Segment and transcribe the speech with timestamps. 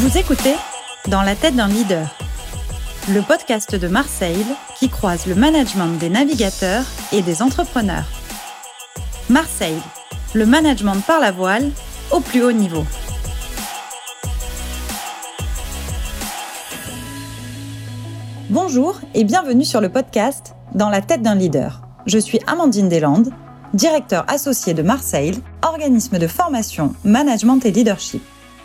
[0.00, 0.54] Vous écoutez
[1.08, 2.14] Dans la tête d'un leader,
[3.12, 4.46] le podcast de Marseille
[4.78, 8.06] qui croise le management des navigateurs et des entrepreneurs.
[9.28, 9.80] Marseille,
[10.34, 11.68] le management par la voile
[12.12, 12.84] au plus haut niveau.
[18.50, 21.82] Bonjour et bienvenue sur le podcast Dans la tête d'un leader.
[22.06, 23.32] Je suis Amandine Deslandes,
[23.74, 28.22] directeur associé de Marseille, organisme de formation, management et leadership.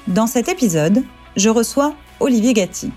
[0.07, 1.01] Dans cet épisode,
[1.35, 2.91] je reçois Olivier Gatti.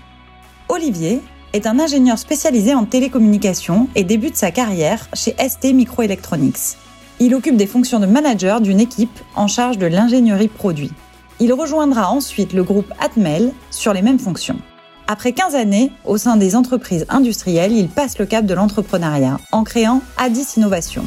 [0.69, 1.21] Olivier
[1.53, 6.77] est un ingénieur spécialisé en télécommunications et débute sa carrière chez ST Microelectronics.
[7.19, 10.91] Il occupe des fonctions de manager d'une équipe en charge de l'ingénierie produit.
[11.39, 14.59] Il rejoindra ensuite le groupe Atmel sur les mêmes fonctions.
[15.07, 19.63] Après 15 années au sein des entreprises industrielles, il passe le cap de l'entrepreneuriat en
[19.63, 21.05] créant Addis Innovation,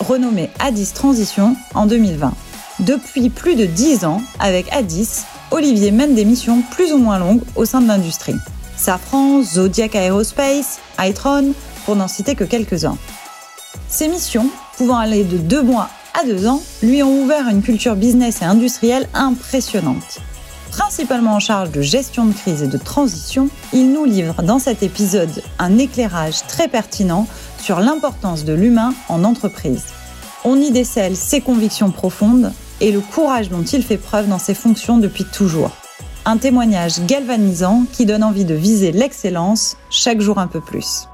[0.00, 2.32] renommé Addis Transition en 2020.
[2.80, 7.42] Depuis plus de 10 ans, avec Addis, Olivier mène des missions plus ou moins longues
[7.54, 8.34] au sein de l'industrie.
[8.76, 11.52] Safran, Zodiac Aerospace, Itron,
[11.84, 12.98] pour n'en citer que quelques-uns.
[13.88, 17.94] Ces missions, pouvant aller de 2 mois à 2 ans, lui ont ouvert une culture
[17.94, 20.20] business et industrielle impressionnante
[20.70, 24.82] principalement en charge de gestion de crise et de transition, il nous livre dans cet
[24.82, 27.28] épisode un éclairage très pertinent
[27.60, 29.84] sur l'importance de l'humain en entreprise.
[30.44, 32.52] On y décèle ses convictions profondes
[32.84, 35.70] et le courage dont il fait preuve dans ses fonctions depuis toujours.
[36.26, 41.08] Un témoignage galvanisant qui donne envie de viser l'excellence chaque jour un peu plus.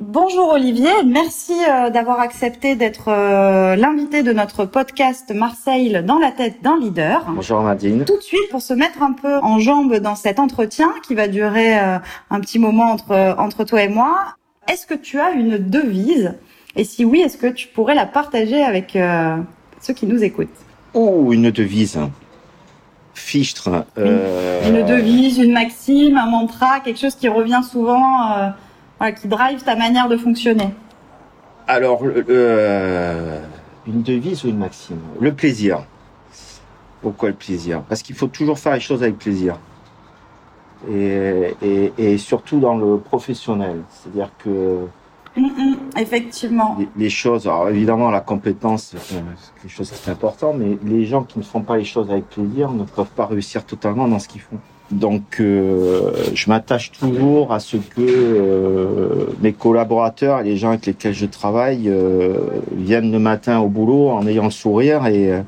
[0.00, 6.32] Bonjour Olivier, merci euh, d'avoir accepté d'être euh, l'invité de notre podcast Marseille dans la
[6.32, 7.26] tête d'un leader.
[7.28, 8.04] Bonjour Nadine.
[8.04, 11.28] Tout de suite, pour se mettre un peu en jambe dans cet entretien qui va
[11.28, 11.98] durer euh,
[12.30, 14.37] un petit moment entre, entre toi et moi,
[14.68, 16.34] est-ce que tu as une devise
[16.76, 18.96] Et si oui, est-ce que tu pourrais la partager avec
[19.80, 20.48] ceux qui nous écoutent
[20.94, 21.98] Oh, une devise
[23.14, 23.84] fichtre.
[23.96, 24.20] Une,
[24.68, 28.52] une, devise, une maxime, un mantra, quelque chose qui revient souvent
[29.20, 30.70] qui drive ta manière de fonctionner
[31.66, 33.40] Alors, euh,
[33.86, 34.98] une devise ou une maxime?
[35.20, 35.84] Le plaisir.
[37.00, 37.82] Pourquoi le plaisir?
[37.88, 39.58] Parce qu'il faut toujours faire les choses avec plaisir.
[40.90, 43.82] Et, et, surtout dans le professionnel.
[43.90, 44.86] C'est-à-dire que...
[45.36, 46.78] Mm, mm, effectivement.
[46.96, 49.22] Les, choses, alors évidemment la compétence, c'est
[49.62, 52.28] quelque chose qui est important, mais les gens qui ne font pas les choses avec
[52.28, 54.58] plaisir ne peuvent pas réussir totalement dans ce qu'ils font.
[54.90, 60.86] Donc, euh, je m'attache toujours à ce que euh, mes collaborateurs et les gens avec
[60.86, 62.38] lesquels je travaille euh,
[62.72, 65.42] viennent le matin au boulot en ayant le sourire et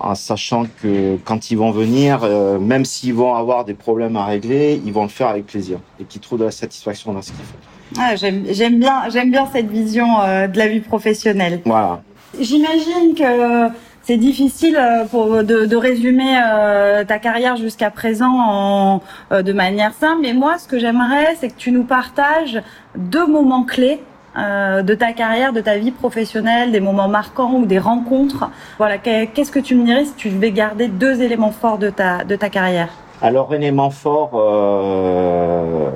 [0.00, 2.20] en sachant que quand ils vont venir,
[2.60, 6.04] même s'ils vont avoir des problèmes à régler, ils vont le faire avec plaisir et
[6.04, 8.00] qu'ils trouvent de la satisfaction dans ce qu'ils font.
[8.00, 11.60] Ah, j'aime bien, j'aime bien cette vision de la vie professionnelle.
[11.64, 12.02] Voilà.
[12.38, 13.70] J'imagine que
[14.02, 19.52] c'est difficile euh, pour de, de résumer euh, ta carrière jusqu'à présent en, euh, de
[19.52, 20.22] manière simple.
[20.22, 22.60] Mais moi, ce que j'aimerais, c'est que tu nous partages
[22.96, 24.00] deux moments clés
[24.38, 28.48] euh, de ta carrière, de ta vie professionnelle, des moments marquants ou des rencontres.
[28.78, 32.22] Voilà, qu'est-ce que tu me dirais si tu devais garder deux éléments forts de ta
[32.22, 32.90] de ta carrière?
[33.22, 35.90] Alors, élément fort, euh,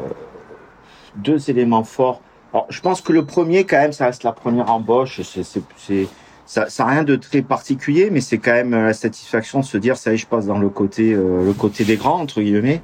[1.14, 2.20] deux éléments forts.
[2.52, 5.20] Alors, je pense que le premier, quand même, ça reste la première embauche.
[5.22, 6.08] C'est
[6.46, 9.96] ça, ça rien de très particulier, mais c'est quand même la satisfaction de se dire
[9.96, 12.82] ça y est, je passe dans le côté euh, le côté des grands entre guillemets.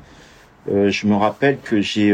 [0.69, 2.12] Je me rappelle que j'ai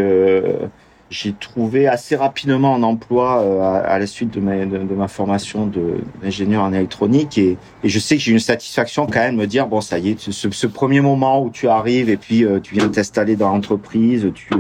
[1.11, 5.71] j'ai trouvé assez rapidement un emploi à, à, la suite de ma, de, ma formation
[6.23, 9.47] d'ingénieur en électronique et, et, je sais que j'ai une satisfaction quand même de me
[9.47, 12.75] dire bon ça y est ce, ce premier moment où tu arrives et puis tu
[12.75, 14.51] viens t'installer dans l'entreprise tu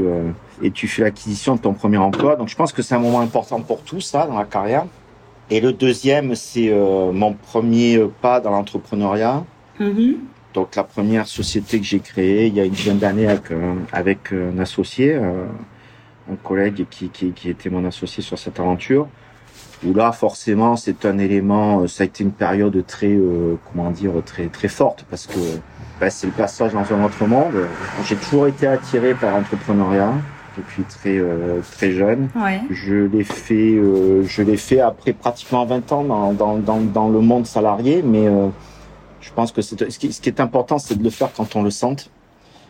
[0.62, 3.20] et tu fais l'acquisition de ton premier emploi donc je pense que c'est un moment
[3.20, 4.86] important pour tout ça dans la carrière
[5.50, 9.44] et le deuxième, c'est euh, mon premier pas dans l'entrepreneuriat.
[9.80, 10.16] Mm-hmm.
[10.54, 13.74] Donc la première société que j'ai créée il y a une dizaine d'années avec, euh,
[13.92, 15.18] avec un associé,
[16.28, 19.08] euh, un collègue qui, qui, qui, était mon associé sur cette aventure.
[19.84, 23.14] Où là, forcément, c'est un élément, ça a été une période très,
[23.70, 25.38] comment dire, très très forte parce que
[26.00, 27.66] bah, c'est le passage dans un autre monde.
[28.04, 30.14] J'ai toujours été attiré par l'entrepreneuriat
[30.56, 32.28] depuis très euh, très jeune.
[32.70, 37.08] Je l'ai fait euh, je l'ai fait après pratiquement 20 ans dans dans dans, dans
[37.08, 38.48] le monde salarié, mais euh,
[39.20, 41.62] je pense que ce qui, ce qui est important, c'est de le faire quand on
[41.62, 42.08] le sent.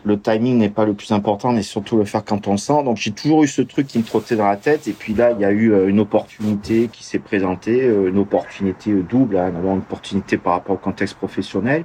[0.05, 2.83] Le timing n'est pas le plus important, mais surtout le faire quand on sent.
[2.83, 4.87] Donc j'ai toujours eu ce truc qui me trottait dans la tête.
[4.87, 9.37] Et puis là, il y a eu une opportunité qui s'est présentée, une opportunité double,
[9.37, 11.83] hein, une opportunité par rapport au contexte professionnel.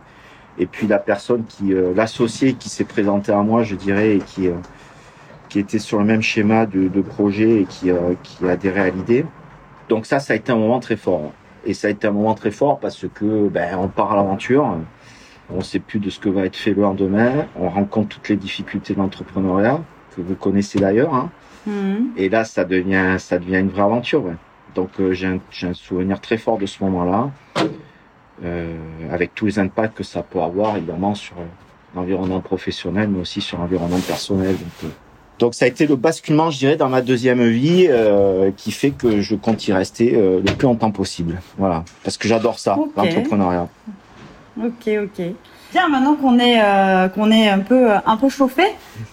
[0.59, 4.51] Et puis la personne qui, l'associé qui s'est présenté à moi, je dirais, et qui
[5.53, 8.89] qui était sur le même schéma de, de projet et qui, euh, qui adhérait à
[8.89, 9.27] l'idée.
[9.91, 11.31] Donc ça, ça a été un moment très fort.
[11.67, 14.79] Et ça a été un moment très fort parce que ben, on part à l'aventure.
[15.53, 17.47] On ne sait plus de ce que va être fait le lendemain.
[17.59, 19.81] On rencontre toutes les difficultés de l'entrepreneuriat
[20.17, 21.15] que vous connaissez d'ailleurs.
[21.15, 21.31] Hein.
[21.67, 22.11] Mhm.
[22.17, 24.25] Et là, ça devient, ça devient une vraie aventure.
[24.75, 27.31] Donc, euh, j'ai un, un, souvenir très fort de ce moment-là,
[28.45, 28.77] euh,
[29.13, 31.37] avec tous les impacts que ça peut avoir, évidemment, sur
[31.95, 34.53] l'environnement professionnel, mais aussi sur l'environnement personnel.
[34.53, 34.89] Donc, euh,
[35.39, 37.89] donc, ça a été le basculement, je dirais, dans ma deuxième vie,
[38.57, 41.41] qui fait que je compte y rester le plus longtemps possible.
[41.59, 43.67] Voilà, parce que j'adore ça, l'entrepreneuriat.
[44.59, 45.25] Ok, ok.
[45.73, 48.65] Bien, maintenant qu'on est euh, qu'on est un peu un peu chauffé,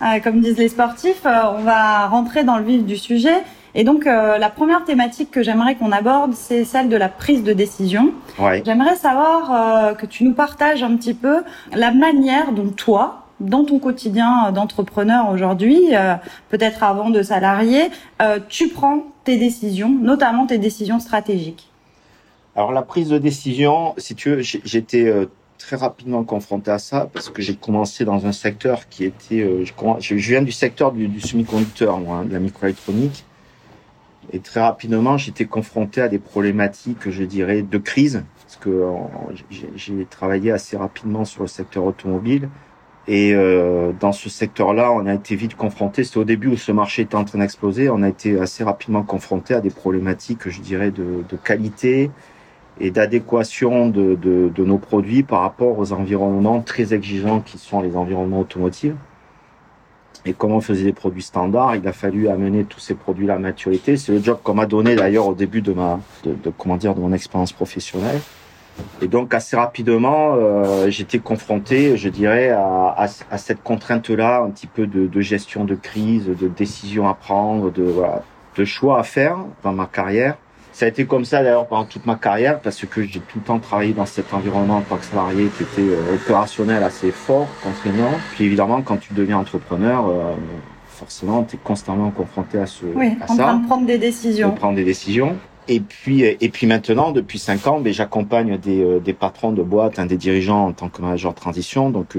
[0.02, 3.44] euh, comme disent les sportifs, euh, on va rentrer dans le vif du sujet.
[3.76, 7.54] Et donc la première thématique que j'aimerais qu'on aborde, c'est celle de la prise de
[7.54, 8.14] décision.
[8.40, 8.64] Ouais.
[8.66, 13.78] J'aimerais savoir que tu nous partages un petit peu la manière dont toi, dans ton
[13.78, 15.92] quotidien d'entrepreneur aujourd'hui,
[16.50, 17.92] peut-être avant de salarié,
[18.50, 21.69] tu prends tes décisions, notamment tes décisions stratégiques.
[22.60, 25.10] Alors la prise de décision, si tu veux, j'étais
[25.58, 29.64] très rapidement confronté à ça parce que j'ai commencé dans un secteur qui était, euh,
[29.64, 33.24] je, viens du secteur du, semi-conducteur, moi, hein, de la microélectronique.
[34.34, 38.92] Et très rapidement, j'étais confronté à des problématiques, je dirais, de crise, parce que euh,
[39.78, 42.50] j'ai travaillé assez rapidement sur le secteur automobile.
[43.08, 46.04] Et euh, dans ce secteur-là, on a été vite confronté.
[46.04, 47.90] C'était au début où ce marché était en train d'exploser.
[47.90, 52.12] On a été assez rapidement confronté à des problématiques, je dirais, de qualité,
[52.80, 57.82] et d'adéquation de, de, de, nos produits par rapport aux environnements très exigeants qui sont
[57.82, 58.94] les environnements automotifs.
[60.26, 63.38] Et comme on faisait des produits standards, il a fallu amener tous ces produits à
[63.38, 63.96] maturité.
[63.98, 66.94] C'est le job qu'on m'a donné d'ailleurs au début de ma, de, de, comment dire,
[66.94, 68.20] de mon expérience professionnelle.
[69.02, 74.50] Et donc assez rapidement, euh, j'étais confronté, je dirais, à, à, à cette contrainte-là, un
[74.52, 78.24] petit peu de, de, gestion de crise, de décisions à prendre, de, voilà,
[78.56, 80.38] de choix à faire dans ma carrière
[80.80, 83.42] ça a été comme ça d'ailleurs pendant toute ma carrière parce que j'ai tout le
[83.44, 87.50] temps travaillé dans cet environnement en tant que salarié qui était euh, opérationnel assez fort,
[87.62, 88.12] contraignant.
[88.32, 90.34] Puis évidemment, quand tu deviens entrepreneur, euh,
[90.88, 94.52] forcément, tu es constamment confronté à, ce, oui, à en train de prendre des décisions.
[94.52, 95.36] De prendre des décisions.
[95.68, 99.62] Et puis, et puis maintenant, depuis cinq ans, ben, j'accompagne des, euh, des patrons de
[99.62, 101.90] boîtes, hein, des dirigeants en tant que manager de transition.
[101.90, 102.18] Donc,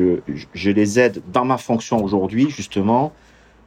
[0.53, 3.15] je les aide dans ma fonction aujourd'hui, justement.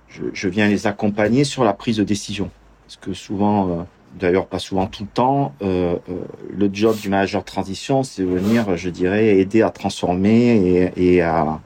[0.07, 2.51] Je, je, viens les accompagner sur la prise de décision.
[2.85, 3.87] Parce que souvent,
[4.17, 6.21] d'ailleurs pas souvent tout le temps, euh, euh,
[6.55, 11.59] le job du manager transition, c'est venir, je dirais, aider à transformer et, et à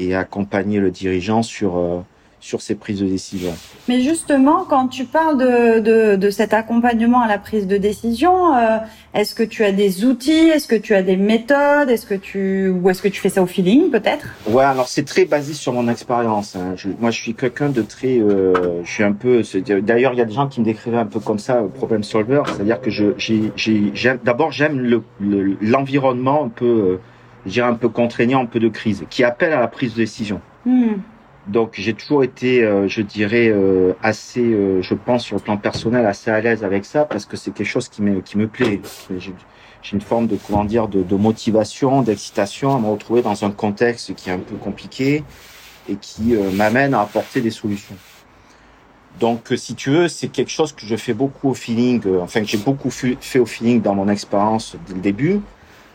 [0.00, 2.00] et accompagner le dirigeant sur euh,
[2.40, 3.52] sur ces prises de décision.
[3.88, 8.54] Mais justement, quand tu parles de, de, de cet accompagnement à la prise de décision,
[8.54, 8.78] euh,
[9.12, 12.68] est-ce que tu as des outils, est-ce que tu as des méthodes, est-ce que tu
[12.70, 14.26] ou est-ce que tu fais ça au feeling peut-être?
[14.48, 16.56] Ouais, alors c'est très basé sur mon expérience.
[16.56, 16.74] Hein.
[16.98, 19.42] moi, je suis quelqu'un de très, euh, je suis un peu.
[19.82, 22.42] D'ailleurs, il y a des gens qui me décrivaient un peu comme ça, problem solver,
[22.46, 23.52] c'est-à-dire que je, j'ai,
[24.24, 25.02] d'abord j'aime le,
[25.60, 27.00] l'environnement un peu, euh,
[27.46, 29.98] je dirais un peu contraignant, un peu de crise, qui appelle à la prise de
[29.98, 30.40] décision.
[30.64, 30.94] Hmm.
[31.50, 35.56] Donc j'ai toujours été, euh, je dirais, euh, assez, euh, je pense sur le plan
[35.56, 38.46] personnel, assez à l'aise avec ça parce que c'est quelque chose qui me qui me
[38.46, 38.80] plaît.
[39.18, 43.50] J'ai une forme de comment dire de, de motivation, d'excitation à me retrouver dans un
[43.50, 45.24] contexte qui est un peu compliqué
[45.88, 47.96] et qui m'amène à apporter des solutions.
[49.18, 52.46] Donc si tu veux, c'est quelque chose que je fais beaucoup au feeling, enfin que
[52.46, 55.40] j'ai beaucoup fait au feeling dans mon expérience dès le début.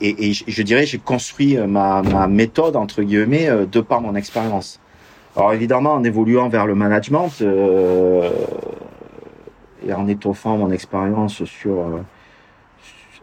[0.02, 4.82] Et, et je dirais, j'ai construit ma, ma méthode entre guillemets de par mon expérience.
[5.38, 8.30] Alors évidemment, en évoluant vers le management euh,
[9.86, 12.02] et en étoffant mon expérience sur euh,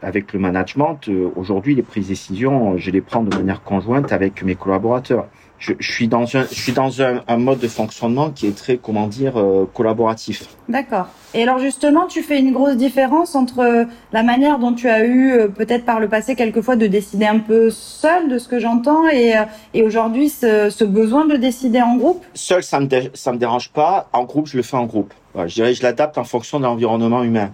[0.02, 4.12] avec le management, euh, aujourd'hui les prises de décision, je les prends de manière conjointe
[4.12, 5.26] avec mes collaborateurs
[5.62, 8.56] je, je, suis dans un, je suis dans un, un, mode de fonctionnement qui est
[8.56, 10.44] très, comment dire, euh, collaboratif.
[10.68, 11.06] D'accord.
[11.34, 15.30] Et alors justement, tu fais une grosse différence entre la manière dont tu as eu
[15.30, 19.08] euh, peut-être par le passé quelquefois de décider un peu seul, de ce que j'entends,
[19.08, 22.24] et, euh, et aujourd'hui ce, ce, besoin de décider en groupe?
[22.34, 24.08] Seul, ça me ça me dérange pas.
[24.12, 25.14] En groupe, je le fais en groupe.
[25.32, 27.52] Voilà, je dirais, je l'adapte en fonction de l'environnement humain.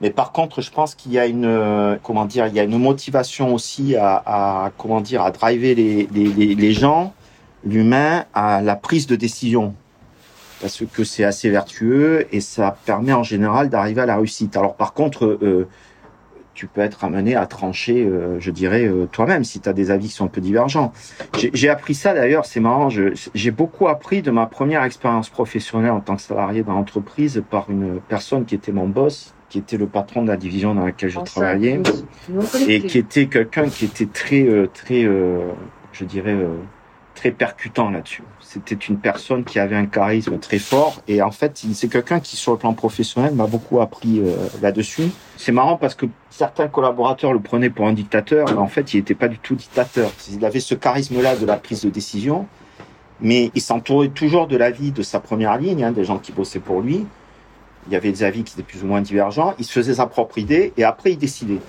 [0.00, 2.78] Mais par contre, je pense qu'il y a une, comment dire, il y a une
[2.78, 7.12] motivation aussi à, à comment dire, à driver les, les, les gens
[7.64, 9.74] l'humain à la prise de décision
[10.62, 14.56] parce que c'est assez vertueux et ça permet en général d'arriver à la réussite.
[14.56, 15.68] Alors par contre, euh,
[16.54, 19.90] tu peux être amené à trancher, euh, je dirais, euh, toi-même si tu as des
[19.90, 20.92] avis qui sont un peu divergents.
[21.52, 26.00] J'ai appris ça d'ailleurs, c'est marrant, j'ai beaucoup appris de ma première expérience professionnelle en
[26.00, 29.86] tant que salarié dans l'entreprise par une personne qui était mon boss, qui était le
[29.86, 31.80] patron de la division dans laquelle je travaillais,
[32.68, 35.02] et qui était quelqu'un qui était très, très,
[35.92, 36.36] je dirais
[37.22, 38.24] très percutant là-dessus.
[38.40, 42.36] C'était une personne qui avait un charisme très fort et en fait, c'est quelqu'un qui
[42.36, 45.08] sur le plan professionnel m'a beaucoup appris euh, là-dessus.
[45.36, 48.96] C'est marrant parce que certains collaborateurs le prenaient pour un dictateur, mais en fait, il
[48.96, 50.10] n'était pas du tout dictateur.
[50.32, 52.48] Il avait ce charisme-là de la prise de décision,
[53.20, 56.58] mais il s'entourait toujours de l'avis de sa première ligne, hein, des gens qui bossaient
[56.58, 57.06] pour lui.
[57.86, 59.54] Il y avait des avis qui étaient plus ou moins divergents.
[59.60, 61.60] Il se faisait sa propre idée et après il décidait.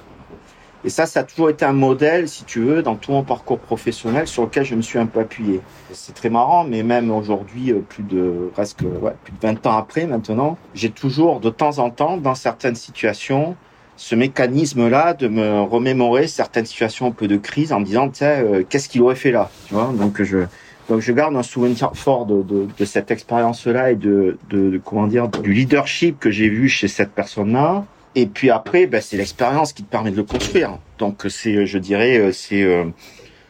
[0.85, 3.59] Et ça, ça a toujours été un modèle, si tu veux, dans tout mon parcours
[3.59, 5.61] professionnel sur lequel je me suis un peu appuyé.
[5.93, 9.77] C'est très marrant, mais même aujourd'hui, euh, plus de presque ouais, plus de 20 ans
[9.77, 13.55] après maintenant, j'ai toujours de temps en temps, dans certaines situations,
[13.95, 18.41] ce mécanisme-là de me remémorer certaines situations un peu de crise en me disant, sais,
[18.41, 19.93] euh, qu'est-ce qu'il aurait fait là, tu vois?
[19.97, 20.45] Donc je
[20.89, 25.07] donc je garde un souvenir fort de, de, de cette expérience-là et de, de, comment
[25.07, 27.85] dire du leadership que j'ai vu chez cette personne-là.
[28.15, 30.77] Et puis après, ben, c'est l'expérience qui te permet de le construire.
[30.99, 32.85] Donc c'est, je dirais, euh, c'est euh,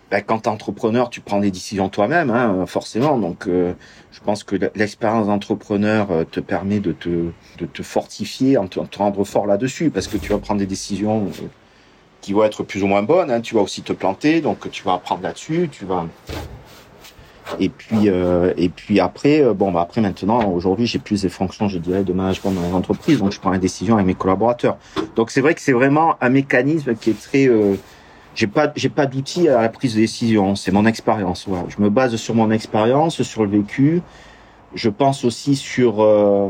[0.10, 3.18] ben, quand t'es entrepreneur, tu prends des décisions toi-même, hein, forcément.
[3.18, 3.74] Donc euh,
[4.12, 7.10] je pense que l'expérience d'entrepreneur te permet de te,
[7.58, 11.30] de te fortifier, te, te rendre fort là-dessus, parce que tu vas prendre des décisions
[12.22, 13.32] qui vont être plus ou moins bonnes.
[13.32, 13.42] Hein.
[13.42, 15.68] Tu vas aussi te planter, donc tu vas apprendre là-dessus.
[15.72, 16.06] Tu vas
[17.60, 21.30] et puis euh, et puis après euh, bon bah après maintenant aujourd'hui j'ai plus des
[21.30, 24.16] fonctions je dirais de management dans les entreprises donc je prends les décisions avec mes
[24.16, 24.78] collaborateurs.
[25.16, 27.76] Donc c'est vrai que c'est vraiment un mécanisme qui est très euh,
[28.36, 31.66] j'ai pas j'ai pas d'outils à la prise de décision, c'est mon expérience voilà.
[31.70, 34.02] Je me base sur mon expérience, sur le vécu.
[34.74, 36.50] Je pense aussi sur euh,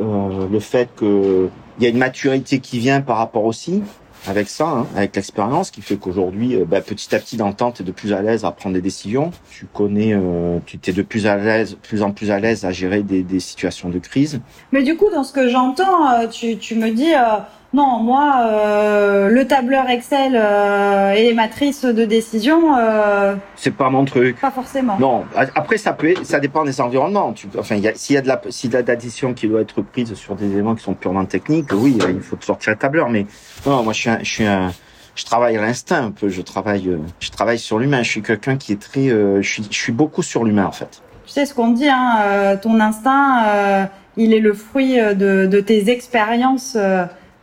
[0.00, 1.48] euh le fait que
[1.78, 3.82] il y a une maturité qui vient par rapport aussi
[4.26, 7.54] avec ça, hein, avec l'expérience, qui fait qu'aujourd'hui, euh, bah, petit à petit dans le
[7.54, 9.30] temps, tu de plus à l'aise à prendre des décisions.
[9.50, 12.72] Tu connais, euh, tu t'es de plus à l'aise, plus en plus à l'aise à
[12.72, 14.40] gérer des, des, situations de crise.
[14.70, 17.38] Mais du coup, dans ce que j'entends, euh, tu, tu me dis, euh,
[17.74, 22.76] non, moi, euh, le tableur Excel euh, et les matrices de décision.
[22.76, 24.38] Euh, c'est pas mon truc.
[24.38, 24.98] Pas forcément.
[24.98, 25.24] Non.
[25.54, 27.32] Après, ça peut, ça dépend des environnements.
[27.32, 29.80] Tu, enfin, s'il y a de la, s'il y a de l'addition qui doit être
[29.80, 33.08] prise sur des éléments qui sont purement techniques, oui, il faut sortir le tableur.
[33.08, 33.24] Mais
[33.64, 34.70] non, moi, je suis un, je suis un,
[35.14, 36.28] je travaille à l'instinct un peu.
[36.28, 38.02] Je travaille, je travaille sur l'humain.
[38.02, 41.02] Je suis quelqu'un qui est très, je suis, je suis beaucoup sur l'humain en fait.
[41.24, 43.88] Tu sais ce qu'on dit, hein, ton instinct,
[44.18, 46.76] il est le fruit de, de tes expériences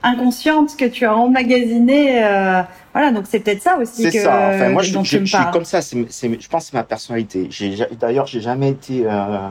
[0.04, 2.24] inconsciente que tu as emmagasinée.
[2.24, 2.62] Euh,
[2.94, 4.52] voilà, donc c'est peut-être ça aussi que, ça.
[4.54, 5.82] Enfin, moi, je, je, je, suis comme ça.
[5.82, 7.48] C'est, je pense que c'est ma personnalité.
[7.50, 9.50] J'ai, d'ailleurs, j'ai jamais été, euh,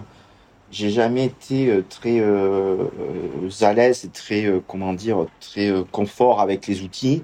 [0.70, 2.84] j'ai jamais été euh, très euh,
[3.60, 7.22] à l'aise et très, comment dire, très confort avec les outils.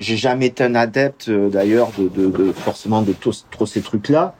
[0.00, 4.34] J'ai jamais été un adepte, d'ailleurs, de, de, de, forcément de tous, trop ces trucs-là.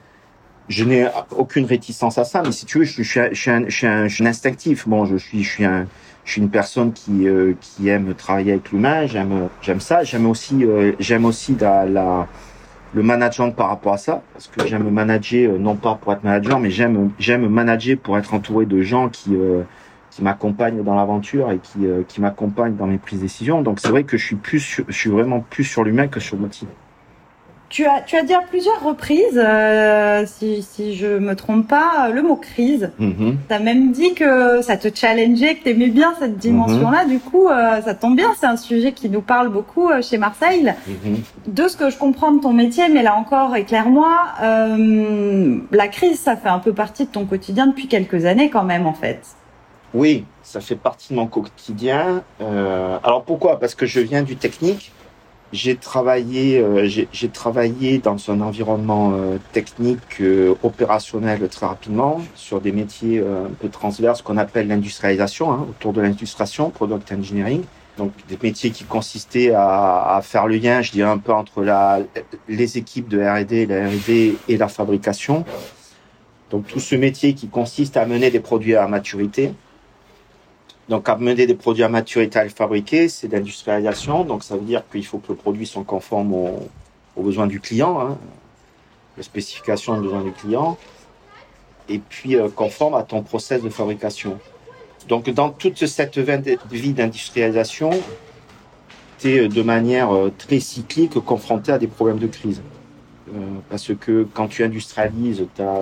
[0.69, 3.65] Je n'ai aucune réticence à ça, mais si tu veux, je, suis, je suis, un,
[3.69, 4.89] je suis un, je suis un instinctif.
[4.89, 5.87] Bon, je suis, je suis un,
[6.25, 9.07] je suis une personne qui euh, qui aime travailler avec l'humain.
[9.07, 10.05] J'aime j'aime ça.
[10.05, 12.27] J'aime aussi euh, j'aime aussi la, la,
[12.95, 16.25] le management par rapport à ça parce que j'aime manager euh, non pas pour être
[16.25, 19.37] manager mais j'aime j'aime manager pour être entouré de gens qui
[20.11, 23.63] qui m'accompagnent dans l'aventure et qui qui m'accompagnent dans mes prises de décision.
[23.63, 26.37] Donc c'est vrai que je suis plus je suis vraiment plus sur l'humain que sur
[26.37, 26.67] l'outil.
[27.75, 32.09] Tu as, tu as dit à plusieurs reprises, euh, si, si je me trompe pas,
[32.09, 32.93] le mot crise.
[33.01, 33.35] Mm-hmm.
[33.49, 37.05] Tu as même dit que ça te challengeait, que tu aimais bien cette dimension-là.
[37.05, 37.09] Mm-hmm.
[37.09, 40.19] Du coup, euh, ça tombe bien, c'est un sujet qui nous parle beaucoup euh, chez
[40.19, 40.73] Marseille.
[40.89, 41.53] Mm-hmm.
[41.53, 44.09] De ce que je comprends de ton métier, mais là encore, éclaire-moi,
[45.73, 48.87] la crise, ça fait un peu partie de ton quotidien depuis quelques années quand même,
[48.87, 49.21] en fait.
[49.95, 52.23] Oui, ça fait partie de mon quotidien.
[52.39, 53.59] Alors pourquoi?
[53.59, 54.93] Parce que je viens du technique
[55.55, 62.61] j'ai travaillé, euh, j'ai travaillé dans un environnement euh, technique euh, opérationnel très rapidement sur
[62.61, 67.63] des métiers un peu transverses qu'on appelle l'industrialisation, hein, autour de l'industration, product engineering.
[67.99, 71.63] Donc des métiers qui consistaient à, à, faire le lien, je dirais un peu entre
[71.63, 72.01] la,
[72.49, 75.45] les équipes de R&D, la R&D et la fabrication.
[76.51, 79.53] Donc tout ce métier qui consiste à mener des produits à maturité.
[80.89, 84.25] Donc, à mener des produits à maturité à les fabriquer, c'est l'industrialisation.
[84.25, 86.69] Donc, ça veut dire qu'il faut que le produit soit conforme aux,
[87.17, 88.19] aux besoins du client, hein,
[89.17, 90.77] les spécifications et besoins du client,
[91.89, 94.39] et puis euh, conforme à ton process de fabrication.
[95.09, 97.91] Donc, dans toute cette vie d'industrialisation,
[99.19, 102.63] tu es de manière euh, très cyclique confronté à des problèmes de crise.
[103.35, 103.39] Euh,
[103.71, 105.81] parce que quand tu industrialises, tu as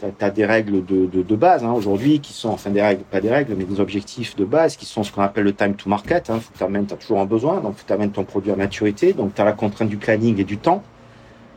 [0.00, 3.02] tu as, des règles de, de, de base hein, aujourd'hui qui sont, enfin des règles,
[3.02, 5.74] pas des règles, mais des objectifs de base qui sont ce qu'on appelle le time
[5.74, 6.30] to market.
[6.30, 9.12] Hein, faut que tu as toujours un besoin, donc tu amènes ton produit à maturité,
[9.12, 10.82] donc tu as la contrainte du planning et du temps.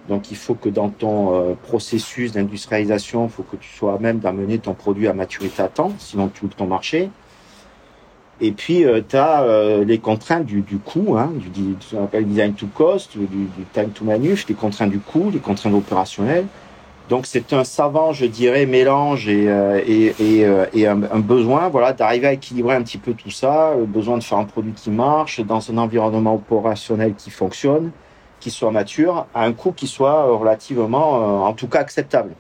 [0.10, 4.00] Donc il faut que dans ton euh, processus d'industrialisation, il faut que tu sois à
[4.00, 7.10] même d'amener ton produit à maturité à temps, sinon tu ouvres ton marché.
[8.42, 12.28] Et puis euh, tu as euh, les contraintes du, du coût, hein, du, qu'on appelle
[12.28, 16.48] design to cost, du, du time to manuf, les contraintes du coût, les contraintes opérationnelles
[17.14, 20.66] Donc c'est un savant, je dirais, mélange et, euh, et, et, euh,
[21.12, 24.40] un, besoin, voilà, d'arriver à équilibrer un petit peu tout ça, le besoin de faire
[24.40, 27.92] un produit qui marche dans un environnement opérationnel qui fonctionne,
[28.40, 32.32] qui soit mature, à un coût qui soit relativement, en tout cas acceptable,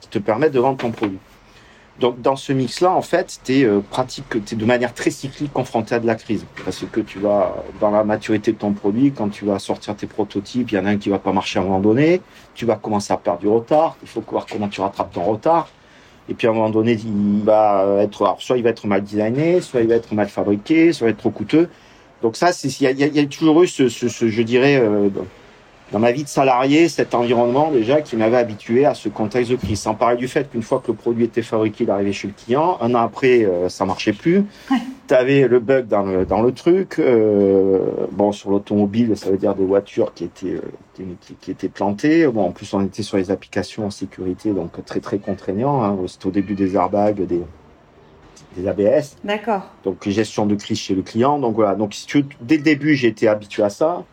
[0.00, 1.20] qui te permette de vendre ton produit.
[2.00, 3.80] Donc dans ce mix-là, en fait, tu es euh,
[4.52, 6.44] de manière très cyclique confronté à de la crise.
[6.64, 10.06] Parce que tu vas, dans la maturité de ton produit, quand tu vas sortir tes
[10.06, 12.20] prototypes, il y en a un qui va pas marcher à un moment donné,
[12.54, 15.68] tu vas commencer à perdre du retard, il faut voir comment tu rattrapes ton retard.
[16.28, 19.02] Et puis à un moment donné, il va être, alors, soit il va être mal
[19.02, 21.68] designé, soit il va être mal fabriqué, soit il va être trop coûteux.
[22.22, 25.08] Donc ça, il y a, y a, toujours eu ce, ce, ce je dirais, euh,
[25.92, 29.56] dans ma vie de salarié, cet environnement déjà qui m'avait habitué à ce contexte de
[29.56, 29.80] crise.
[29.80, 32.34] Sans parler du fait qu'une fois que le produit était fabriqué, il arrivait chez le
[32.34, 34.44] client, un an après, euh, ça marchait plus.
[34.70, 34.78] Ouais.
[35.06, 36.98] Tu avais le bug dans le, dans le truc.
[36.98, 37.78] Euh,
[38.10, 42.26] bon, sur l'automobile, ça veut dire des voitures qui étaient, euh, qui, qui, étaient plantées.
[42.26, 45.84] Bon, en plus, on était sur les applications en sécurité, donc très très contraignant.
[45.84, 45.96] Hein.
[46.08, 47.42] C'était au début des airbags, des,
[48.56, 49.16] des ABS.
[49.22, 49.70] D'accord.
[49.84, 51.38] Donc gestion de crise chez le client.
[51.38, 51.76] Donc voilà.
[51.76, 54.04] Donc si tu, dès le début, été habitué à ça.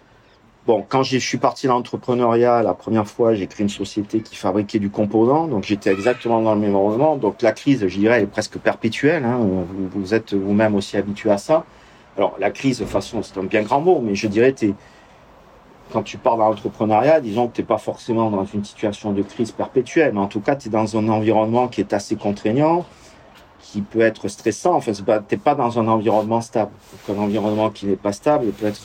[0.66, 4.38] Bon, quand je suis parti dans l'entrepreneuriat, la première fois, j'ai créé une société qui
[4.38, 7.18] fabriquait du composant, donc j'étais exactement dans le même environnement.
[7.18, 9.26] Donc la crise, je dirais, est presque perpétuelle.
[9.26, 9.40] Hein.
[9.94, 11.66] Vous, êtes vous-même aussi habitué à ça.
[12.16, 14.56] Alors la crise, de toute façon, c'est un bien grand mot, mais je dirais,
[15.92, 19.22] quand tu pars dans l'entrepreneuriat, disons que tu n'es pas forcément dans une situation de
[19.22, 22.86] crise perpétuelle, mais en tout cas, tu es dans un environnement qui est assez contraignant,
[23.74, 24.76] qui peut être stressant.
[24.76, 26.70] Enfin, tu n'es pas dans un environnement stable.
[27.08, 28.82] Donc, un environnement qui n'est pas stable peut être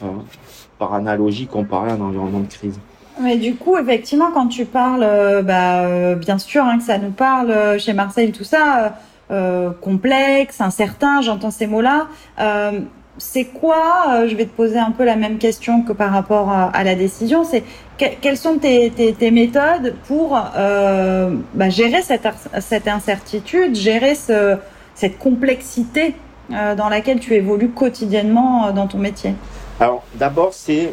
[0.78, 2.80] par analogie comparé à un environnement de crise.
[3.20, 6.96] Mais du coup, effectivement, quand tu parles, euh, bah, euh, bien sûr hein, que ça
[6.96, 8.94] nous parle euh, chez Marseille, tout ça,
[9.30, 12.06] euh, complexe, incertain, j'entends ces mots-là.
[12.40, 12.80] Euh,
[13.18, 16.84] c'est quoi, je vais te poser un peu la même question que par rapport à,
[16.84, 17.64] la décision, c'est
[17.98, 24.56] que, quelles sont tes, tes, tes méthodes pour bah, gérer cette incertitude, gérer ce,
[24.98, 26.14] cette complexité
[26.50, 29.34] dans laquelle tu évolues quotidiennement dans ton métier
[29.80, 30.92] alors, d'abord, c'est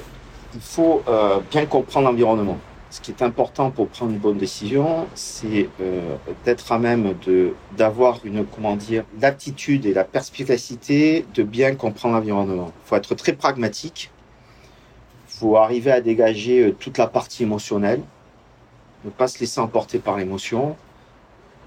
[0.53, 2.57] il faut euh, bien comprendre l'environnement.
[2.91, 6.15] Ce qui est important pour prendre une bonne décision, c'est euh,
[6.45, 12.15] d'être à même de d'avoir une comment dire l'aptitude et la perspicacité de bien comprendre
[12.15, 12.71] l'environnement.
[12.85, 14.11] Il faut être très pragmatique.
[15.29, 18.01] Il faut arriver à dégager euh, toute la partie émotionnelle,
[19.03, 20.75] ne pas se laisser emporter par l'émotion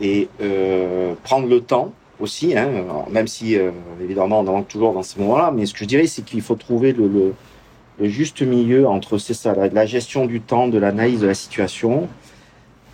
[0.01, 2.68] et euh, prendre le temps aussi, hein,
[3.11, 3.70] même si euh,
[4.02, 6.42] évidemment on en manque toujours dans ces moments-là, mais ce que je dirais c'est qu'il
[6.42, 7.35] faut trouver le,
[8.00, 12.09] juste milieu entre c'est ça, la, gestion du temps, de l'analyse de la situation,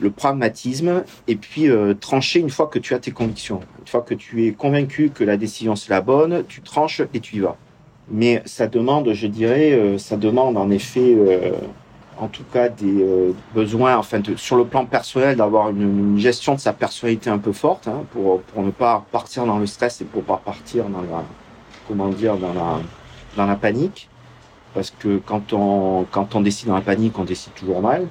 [0.01, 3.61] le pragmatisme, et puis euh, trancher une fois que tu as tes convictions.
[3.81, 7.21] Une fois que tu es convaincu que la décision c'est la bonne, tu tranches et
[7.21, 7.57] tu y vas.
[8.11, 11.17] Mais ça demande, je dirais, euh, ça demande en effet
[12.19, 16.61] en tout cas des euh, besoins, enfin sur le plan personnel, d'avoir une, gestion de
[16.61, 20.05] sa personnalité un peu forte hein, pour pour ne pas partir dans le stress et
[20.05, 21.23] pour pas partir dans la
[21.89, 22.81] comment dire dans la
[23.37, 24.09] dans la panique,
[24.75, 28.07] parce que quand on quand on décide dans la panique, on décide toujours mal.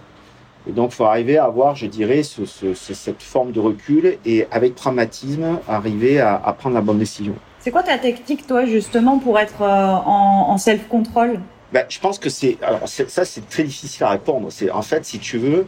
[0.68, 4.18] Et donc, il faut arriver à avoir, je dirais, ce, ce, cette forme de recul
[4.26, 7.36] et avec pragmatisme, arriver à, à prendre la bonne décision.
[7.60, 11.40] C'est quoi ta technique, toi, justement, pour être euh, en, en self-control?
[11.74, 14.52] Ben, je pense que c'est alors ça c'est très difficile à répondre.
[14.52, 15.66] C'est en fait si tu veux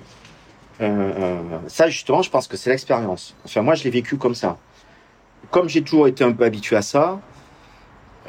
[0.79, 3.35] euh, euh, ça justement je pense que c'est l'expérience.
[3.43, 4.57] Enfin moi je l'ai vécu comme ça.
[5.49, 7.19] Comme j'ai toujours été un peu habitué à ça,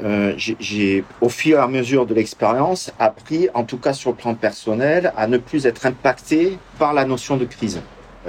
[0.03, 4.15] euh, j'ai au fur et à mesure de l'expérience appris, en tout cas sur le
[4.15, 7.81] plan personnel, à ne plus être impacté par la notion de crise.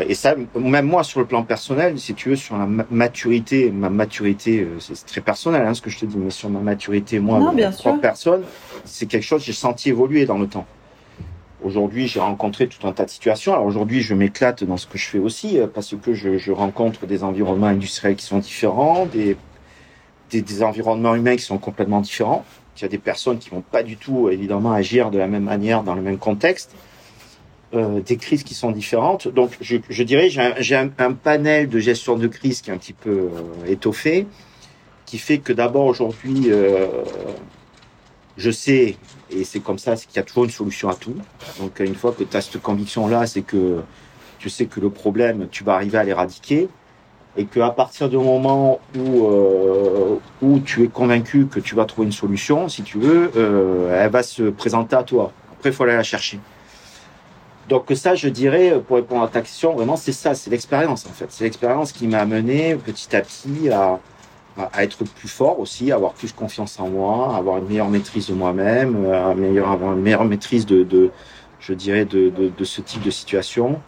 [0.06, 3.90] Et ça, même moi, sur le plan personnel, si tu veux, sur la maturité, ma
[3.90, 7.18] maturité, euh, c'est très personnel, hein, ce que je te dis, mais sur ma maturité,
[7.18, 8.42] moi, non, bien propre personne,
[8.84, 10.66] c'est quelque chose que j'ai senti évoluer dans le temps.
[11.64, 13.52] Aujourd'hui, j'ai rencontré tout un tas de situations.
[13.52, 16.52] Alors aujourd'hui, je m'éclate dans ce que je fais aussi, euh, parce que je, je,
[16.52, 19.36] rencontre des environnements industriels qui sont différents, des,
[20.30, 22.44] des, des environnements humains qui sont complètement différents.
[22.76, 25.42] Il y a des personnes qui vont pas du tout, évidemment, agir de la même
[25.42, 26.76] manière dans le même contexte
[27.74, 29.28] euh, des crises qui sont différentes.
[29.28, 32.78] Donc, je, je dirais, j'ai un, un, panel de gestion de crise qui est un
[32.78, 34.26] petit peu euh, étoffé,
[35.04, 36.86] qui fait que d'abord aujourd'hui, euh,
[38.36, 38.96] je sais,
[39.30, 41.16] et c'est comme ça, c'est qu'il y a toujours une solution à tout.
[41.60, 43.80] Donc, une fois que tu as cette conviction-là, c'est que
[44.38, 46.68] tu sais que le problème, tu vas arriver à l'éradiquer.
[47.36, 52.06] Et qu'à partir du moment où, euh, où tu es convaincu que tu vas trouver
[52.06, 55.32] une solution, si tu veux, euh, elle va se présenter à toi.
[55.52, 56.40] Après, il faut aller la chercher.
[57.68, 61.12] Donc ça, je dirais, pour répondre à ta question, vraiment, c'est ça, c'est l'expérience en
[61.12, 61.26] fait.
[61.28, 64.00] C'est l'expérience qui m'a amené petit à petit à,
[64.72, 67.90] à, être plus fort aussi, à avoir plus confiance en moi, à avoir une meilleure
[67.90, 71.10] maîtrise de moi-même, à meilleure, avoir une meilleure maîtrise de, de
[71.60, 73.80] je dirais, de, de, de, ce type de situation.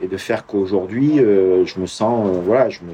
[0.00, 2.92] et de faire qu'aujourd'hui, euh, je me sens, euh, voilà, je me.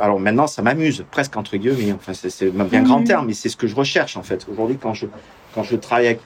[0.00, 1.92] alors maintenant, ça m'amuse, presque entre guillemets.
[1.92, 3.06] Enfin, c'est bien grand mhm.
[3.06, 4.46] terme, mais c'est ce que je recherche en fait.
[4.50, 5.06] Aujourd'hui, quand je
[5.54, 6.20] quand je travaille avec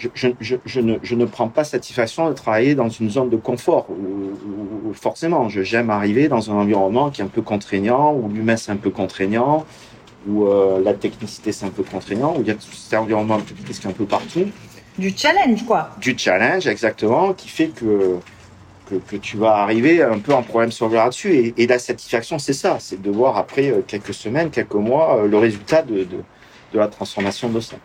[0.00, 0.08] je,
[0.40, 3.86] je, je, ne, je, ne, prends pas satisfaction de travailler dans une zone de confort.
[3.90, 8.72] Où, forcément, j'aime arriver dans un environnement qui est un peu contraignant, où l'humain c'est
[8.72, 9.66] un peu contraignant,
[10.26, 13.86] où euh, la technicité c'est un peu contraignant, où il y a cet environnement est
[13.86, 14.46] un peu partout.
[14.98, 15.90] Du challenge, quoi.
[16.00, 18.18] Du challenge, exactement, qui fait que,
[18.88, 21.32] que, que tu vas arriver un peu en problème sur là-dessus.
[21.34, 25.18] Et, et, la satisfaction, c'est ça, c'est de voir après euh, quelques semaines, quelques mois,
[25.18, 26.16] euh, le résultat de, de,
[26.72, 27.76] de la transformation de ça.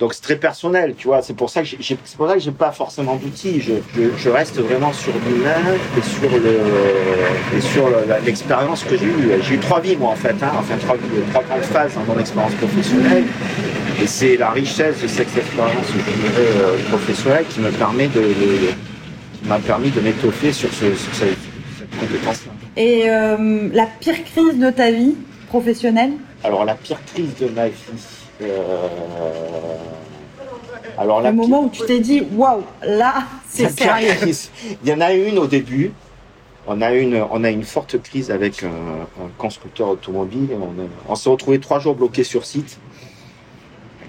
[0.00, 1.20] Donc c'est très personnel, tu vois.
[1.20, 3.60] C'est pour ça que j'ai, c'est pour ça que j'ai pas forcément d'outils.
[3.60, 6.58] Je, je, je, reste vraiment sur l'humain et sur le
[7.54, 7.90] et sur
[8.24, 9.42] l'expérience que j'ai eue.
[9.42, 10.52] J'ai eu trois vies moi en fait, hein.
[10.58, 10.96] enfin trois,
[11.30, 13.24] trois grandes phases dans mon expérience professionnelle.
[14.02, 15.86] Et c'est la richesse de cette expérience
[16.38, 21.36] euh, professionnelle qui me permet de, qui m'a permis de m'étoffer sur, ce, sur cette,
[21.78, 22.52] cette compétence-là.
[22.78, 25.14] Et euh, la pire crise de ta vie
[25.48, 26.12] professionnelle?
[26.42, 27.74] Alors la pire crise de ma vie.
[28.42, 28.88] Euh,
[30.98, 34.34] alors, le moment où tu t'es dit, waouh, là, c'est sérieux.
[34.82, 35.92] Il y en a une au début.
[36.66, 39.06] On a une, on a une forte crise avec un,
[39.38, 40.50] constructeur automobile.
[40.52, 40.72] On,
[41.10, 42.78] on s'est retrouvé trois jours bloqués sur site.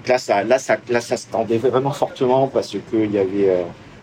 [0.06, 3.48] là, ça, là, ça, là, ça se tendait vraiment fortement parce que il y avait
[3.48, 3.62] euh,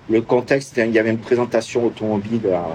[0.10, 0.78] le contexte.
[0.78, 2.66] Il y avait une présentation automobile à,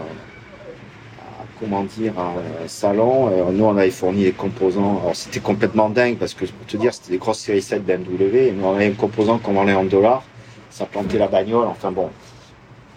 [1.60, 3.30] comment dire, un salon.
[3.30, 5.00] Euh, nous, on avait fourni les composants.
[5.00, 8.48] Alors, c'était complètement dingue parce que, pour te dire, c'était des grosses séries 7 BMW.
[8.48, 10.22] Et nous, on avait un composant qu'on vendait en dollars.
[10.70, 11.66] Ça plantait la bagnole.
[11.66, 12.10] Enfin, bon.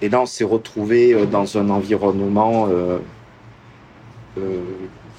[0.02, 3.00] Et là, on s'est retrouvé euh, dans un environnement euh,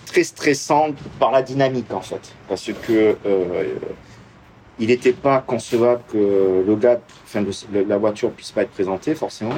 [0.06, 2.34] très stressant par la dynamique, en fait.
[2.48, 3.16] Parce que
[4.80, 9.54] il n'était pas concevable que le gars, enfin, la voiture puisse pas être présentée, forcément.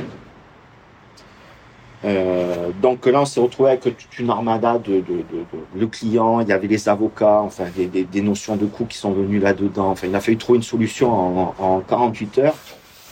[2.05, 6.13] Euh, donc là, on s'est retrouvé avec toute une armada de, de, il
[6.49, 9.91] y avait les avocats, enfin des, notions de coûts qui sont venus là-dedans.
[9.91, 12.57] Enfin, il a fallu trouver une solution en, en 48 heures.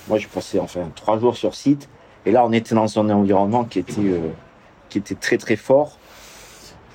[0.08, 1.88] Moi, j'ai passé enfin trois jours sur site,
[2.24, 4.30] et là, on était dans un environnement qui était euh,
[4.88, 5.98] qui était très très fort.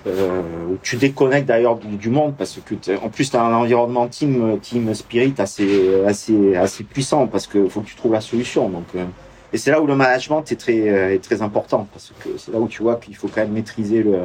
[0.06, 0.42] Euh,
[0.82, 4.94] tu déconnectes d'ailleurs du, monde parce que en plus tu as un environnement team team
[4.94, 8.84] spirit assez assez assez puissant parce que faut que tu trouves la solution donc
[9.54, 12.52] et c'est là où le management est très, euh, est très important parce que c'est
[12.52, 14.22] là où tu vois qu'il faut quand même maîtriser le,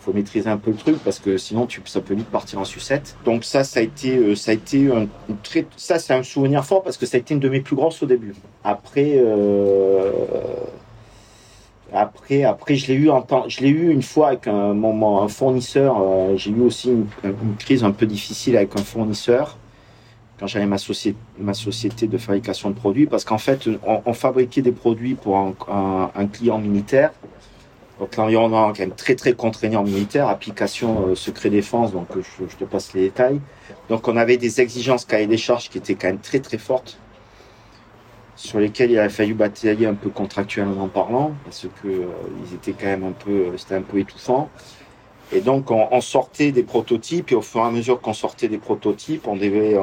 [0.00, 2.64] faut maîtriser un peu le truc parce que sinon tu, ça peut vite partir en
[2.64, 3.16] sucette.
[3.26, 5.08] Donc ça, ça a été, euh, ça a été un,
[5.42, 7.76] très, ça c'est un souvenir fort parce que ça a été une de mes plus
[7.76, 8.34] grosses au début.
[8.64, 10.10] Après, euh,
[11.92, 15.20] après, après, je l'ai eu en temps, je l'ai eu une fois avec un, mon,
[15.20, 15.96] un fournisseur.
[16.36, 17.06] J'ai eu aussi une,
[17.58, 19.58] crise un peu difficile avec un fournisseur
[20.38, 24.12] quand j'avais ma, société, ma société de fabrication de produits, parce qu'en fait, on, on,
[24.12, 27.12] fabriquait des produits pour un, un, client militaire.
[27.98, 32.44] Donc l'environnement quand même très très contraignant militaire, application euh, secret défense, donc euh, je,
[32.46, 33.40] je, te passe les détails.
[33.88, 36.98] Donc on avait des exigences cahier des charges qui étaient quand même très très fortes,
[38.34, 42.06] sur lesquelles il a fallu batailler un peu contractuellement parlant, parce que euh,
[42.44, 44.50] ils étaient quand même un peu, c'était un peu étouffant.
[45.32, 48.58] Et donc, on, sortait des prototypes, et au fur et à mesure qu'on sortait des
[48.58, 49.74] prototypes, on devait,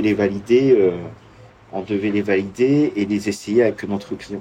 [0.00, 0.92] les valider, euh,
[1.72, 4.40] on devait les valider et les essayer avec notre client.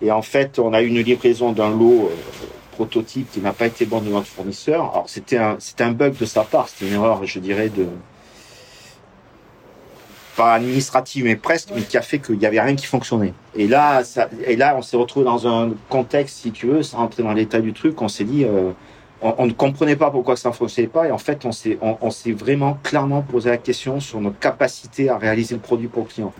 [0.00, 3.66] Et en fait, on a eu une livraison d'un lot euh, prototype qui n'a pas
[3.66, 4.90] été bon de notre fournisseur.
[4.92, 7.86] Alors, c'était un, bug de sa part, c'était une erreur, je dirais, de
[10.36, 13.34] pas administrative, mais presque, mais qui a fait qu'il y avait rien qui fonctionnait.
[13.54, 14.02] Et là,
[14.46, 17.60] et là, on s'est retrouvé dans un contexte, si tu veux, sans rentrer dans l'état
[17.60, 18.44] du truc, on s'est dit.
[18.44, 18.72] Euh,
[19.22, 21.08] on, on, ne comprenait pas pourquoi ça ne fonctionnait pas.
[21.08, 24.38] Et en fait, on s'est, on, on s'est vraiment clairement posé la question sur notre
[24.38, 26.32] capacité à réaliser le produit pour le client.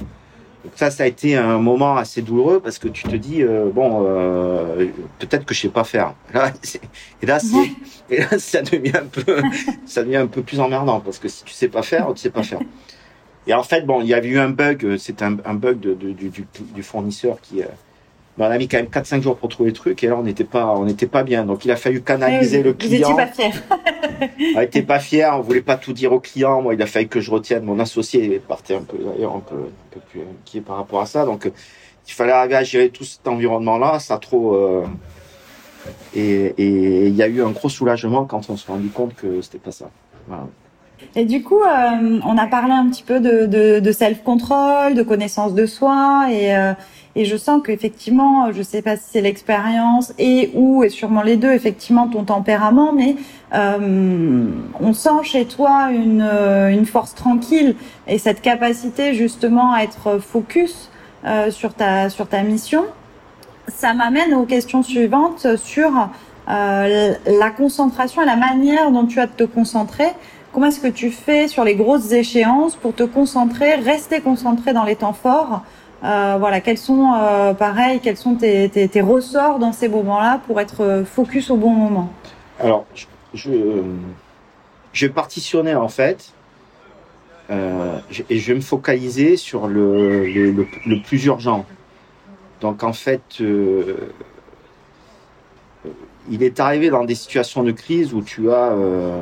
[0.65, 3.71] Donc ça, ça a été un moment assez douloureux parce que tu te dis euh,
[3.73, 4.87] bon, euh,
[5.19, 6.15] peut-être que je sais pas faire.
[6.33, 6.53] Là,
[7.21, 7.71] et là, c'est,
[8.15, 9.43] et là, ça devient un peu,
[9.87, 12.31] ça devient un peu plus emmerdant parce que si tu sais pas faire, tu sais
[12.31, 12.61] pas faire.
[13.49, 15.95] Et en fait, bon, il y avait eu un bug, c'est un, un, bug de,
[15.95, 17.67] de, du, du, fournisseur qui, euh,
[18.39, 20.45] on a mis quand même 4-5 jours pour trouver le truc et là on n'était
[20.45, 23.11] pas on n'était pas bien donc il a fallu canaliser oui, le client.
[23.11, 23.53] Vous pas fier.
[24.57, 26.63] on n'était pas fier, on voulait pas tout dire au client.
[26.63, 29.57] Moi il a fallu que je retienne mon associé partait un peu d'ailleurs un peu,
[29.57, 31.51] un peu plus inquiet par rapport à ça donc
[32.07, 34.85] il fallait arriver à gérer tout cet environnement là, ça trop euh,
[36.15, 39.59] et il y a eu un gros soulagement quand on s'est rendu compte que c'était
[39.59, 39.91] pas ça.
[40.29, 40.47] Voilà.
[41.17, 45.03] Et du coup, euh, on a parlé un petit peu de, de, de self-control, de
[45.03, 46.73] connaissance de soi, et, euh,
[47.15, 51.37] et je sens qu'effectivement, je sais pas si c'est l'expérience et ou et sûrement les
[51.37, 53.17] deux, effectivement ton tempérament, mais
[53.55, 54.47] euh,
[54.81, 60.91] on sent chez toi une, une force tranquille et cette capacité justement à être focus
[61.25, 62.85] euh, sur ta sur ta mission.
[63.69, 66.09] Ça m'amène aux questions suivantes sur
[66.49, 70.09] euh, la concentration et la manière dont tu as de te concentrer.
[70.53, 74.85] Comment est-ce que tu fais sur les grosses échéances pour te concentrer, rester concentré dans
[74.85, 75.63] les temps forts
[76.05, 80.41] euh, Voilà, quels sont, euh, pareil, quels sont tes, tes, tes, ressorts dans ces moments-là
[80.47, 82.13] pour être focus au bon moment?
[82.61, 83.51] Alors, je, je,
[84.93, 86.33] je vais partitionner en fait.
[87.51, 87.99] Euh,
[88.31, 91.67] et je vais me focaliser sur le, le, le, le plus urgent.
[92.61, 93.97] Donc en fait, euh,
[96.31, 99.21] il est arrivé dans des situations de crise où tu as, euh,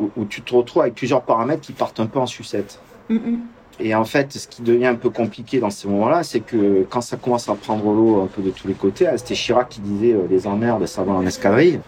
[0.00, 2.80] où, où, tu te retrouves avec plusieurs paramètres qui partent un peu en sucette.
[3.10, 3.38] Mm -hmm.
[3.80, 7.00] Et en fait, ce qui devient un peu compliqué dans ces moments-là, c'est que quand
[7.00, 10.14] ça commence à prendre l'eau un peu de tous les côtés, c'était Chirac qui disait
[10.14, 11.80] euh, les emmerdes, ça va en escadrille.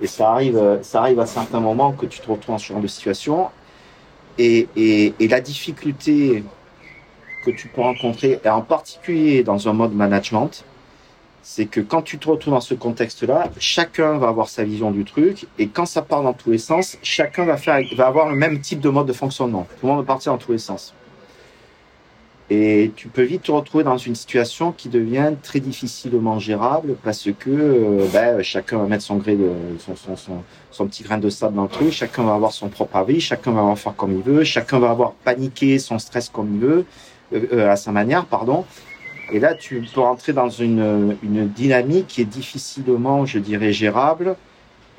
[0.00, 2.80] Et ça arrive, ça arrive à certains moments que tu te retrouves en ce genre
[2.80, 3.48] de situation.
[4.36, 6.42] Et, et, et la difficulté
[7.44, 10.64] que tu peux rencontrer, et en particulier dans un mode management,
[11.42, 15.04] c'est que quand tu te retrouves dans ce contexte-là, chacun va avoir sa vision du
[15.04, 18.36] truc, et quand ça part dans tous les sens, chacun va faire, va avoir le
[18.36, 19.66] même type de mode de fonctionnement.
[19.80, 20.94] Tout le monde va partir dans tous les sens.
[22.54, 27.30] Et tu peux vite te retrouver dans une situation qui devient très difficilement gérable parce
[27.38, 30.16] que euh, ben, chacun va mettre son gré de son,
[30.70, 33.52] son, petit grain de sable dans le truc, chacun va avoir son propre avis, chacun
[33.52, 36.84] va avoir faire comme il veut, chacun va avoir paniqué son stress comme il veut,
[37.32, 38.66] euh, euh, à sa manière, pardon.
[39.32, 44.36] Et là, tu peux rentrer dans une, une dynamique qui est difficilement, je dirais, gérable,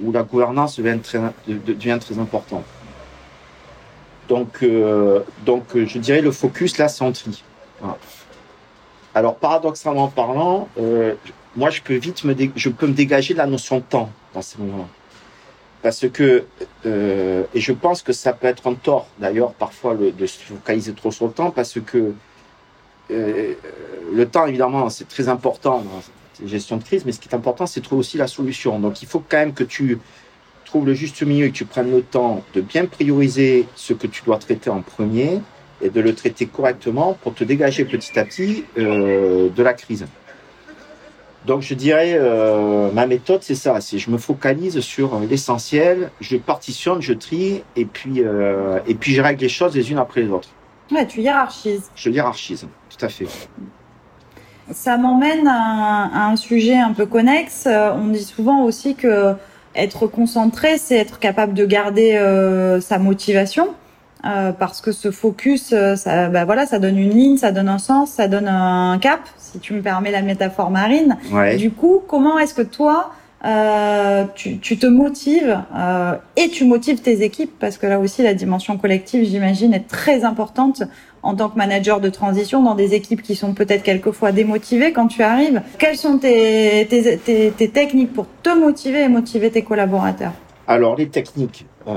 [0.01, 0.97] où la gouvernance devient
[1.99, 2.65] très importante.
[4.29, 7.03] Donc, euh, donc, je dirais le focus là, c'est.
[9.15, 11.13] Alors, paradoxalement parlant, euh,
[11.55, 14.41] moi, je peux vite me, je peux me dégager de la notion de temps dans
[14.41, 14.87] ces moments-là.
[15.83, 16.45] Parce que,
[16.85, 20.39] euh, et je pense que ça peut être un tort, d'ailleurs, parfois, le, de se
[20.39, 22.13] focaliser trop sur le temps, parce que
[23.11, 23.53] euh,
[24.11, 26.01] le temps, évidemment, c'est très important dans
[26.41, 28.79] la gestion de crise, mais ce qui est important, c'est trouver aussi la solution.
[28.79, 29.99] Donc, il faut quand même que tu
[30.73, 34.07] trouves le juste milieu et que tu prennes le temps de bien prioriser ce que
[34.07, 35.39] tu dois traiter en premier
[35.83, 40.07] et de le traiter correctement pour te dégager petit à petit euh, de la crise.
[41.45, 46.37] Donc je dirais, euh, ma méthode c'est ça, c'est je me focalise sur l'essentiel, je
[46.37, 50.23] partitionne, je trie et puis euh, et puis je règle les choses les unes après
[50.23, 50.49] les autres.
[50.91, 51.91] Ouais, tu hiérarchises.
[51.95, 53.27] Je hiérarchise, tout à fait.
[54.71, 57.67] Ça m'emmène à, à, un sujet un peu connexe.
[57.67, 59.35] On dit souvent aussi que
[59.75, 63.69] être concentré, c'est être capable de garder euh, sa motivation.
[64.25, 67.67] Euh, parce que ce focus, euh, ça, bah voilà, ça donne une ligne, ça donne
[67.67, 71.17] un sens, ça donne un cap, si tu me permets la métaphore marine.
[71.29, 71.57] Ouais.
[71.57, 73.11] Du coup, comment est-ce que toi,
[73.43, 77.51] euh, tu, tu, te motives euh, et tu motives tes équipes?
[77.59, 80.83] Parce que là aussi la dimension collective, j'imagine, est très importante
[81.23, 85.07] en tant que manager de transition dans des équipes qui sont peut-être quelquefois démotivées quand
[85.07, 85.61] tu arrives.
[85.79, 86.87] Quelles sont tes,
[87.73, 90.33] techniques pour te motiver et motiver tes collaborateurs?
[90.67, 91.65] Alors les techniques.
[91.87, 91.93] Euh,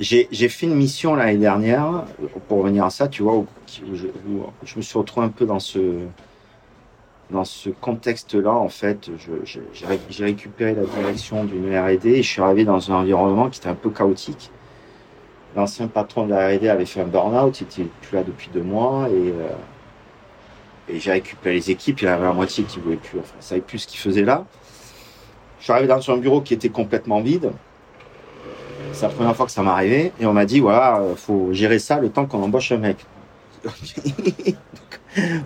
[0.00, 2.04] j'ai fait une mission l'année dernière
[2.48, 3.46] pour revenir à ça, tu vois, où
[3.94, 4.06] je,
[4.64, 5.80] je me suis retrouvé un peu dans ce
[7.30, 9.10] dans ce contexte-là, en fait,
[9.72, 13.68] j'ai récupéré la direction d'une R&D et je suis arrivé dans un environnement qui était
[13.68, 14.50] un peu chaotique.
[15.56, 18.62] L'ancien patron de la R&D avait fait un burn-out, il était plus là depuis deux
[18.62, 19.48] mois et, euh,
[20.88, 22.00] et j'ai récupéré les équipes.
[22.02, 24.24] Il y en avait la moitié qui voulait plus, enfin, savait plus ce qu'il faisait
[24.24, 24.44] là.
[25.58, 27.50] Je suis arrivé dans un bureau qui était complètement vide.
[28.92, 31.98] C'est la première fois que ça m'arrivait et on m'a dit voilà, faut gérer ça
[31.98, 32.96] le temps qu'on embauche un mec.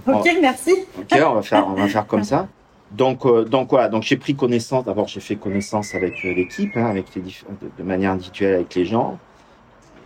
[0.06, 0.72] ok, merci.
[0.98, 2.46] Ok, on va faire, on va faire comme ça.
[2.92, 3.88] Donc, euh, donc voilà.
[3.88, 4.84] Donc j'ai pris connaissance.
[4.84, 7.28] D'abord, j'ai fait connaissance avec euh, l'équipe, hein, avec les de,
[7.76, 9.18] de, manière individuelle avec les gens,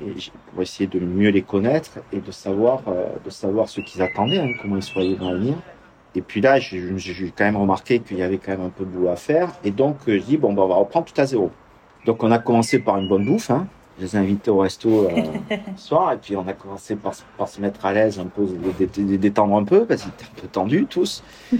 [0.00, 0.14] et
[0.52, 4.38] pour essayer de mieux les connaître et de savoir, euh, de savoir ce qu'ils attendaient,
[4.38, 5.54] hein, comment ils voyaient dans l'avenir.
[6.14, 8.90] Et puis là, j'ai quand même remarqué qu'il y avait quand même un peu de
[8.90, 9.50] boulot à faire.
[9.64, 11.50] Et donc, euh, je dis bon, ben, on va reprendre tout à zéro.
[12.06, 13.50] Donc, on a commencé par une bonne bouffe.
[13.50, 13.66] Hein.
[13.98, 15.22] Je les ai invités au resto euh,
[15.76, 18.46] ce soir et puis on a commencé par, par se mettre à l'aise un peu,
[18.96, 21.22] les détendre un peu parce qu'ils étaient un peu tendus tous.